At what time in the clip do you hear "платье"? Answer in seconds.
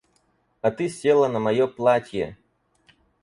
1.67-2.35